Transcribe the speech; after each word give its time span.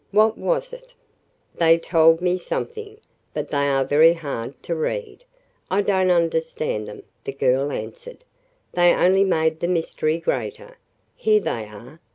What 0.09 0.35
was 0.35 0.73
it?" 0.73 0.93
"They 1.57 1.77
told 1.77 2.21
me 2.21 2.35
something, 2.39 2.97
but 3.35 3.49
they 3.49 3.67
are 3.69 3.85
very 3.85 4.13
hard 4.15 4.55
to 4.63 4.73
read. 4.73 5.23
I 5.69 5.83
don't 5.83 6.09
understand 6.09 6.87
them," 6.87 7.03
the 7.23 7.33
girl 7.33 7.71
answered. 7.71 8.23
"They 8.71 8.95
only 8.95 9.23
made 9.23 9.59
the 9.59 9.67
mystery 9.67 10.17
greater. 10.19 10.79
Here 11.15 11.39
they 11.39 11.65
are. 11.67 11.99